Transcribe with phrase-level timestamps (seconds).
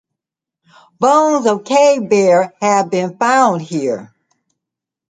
[0.99, 4.11] Bones of cave bear has been found here.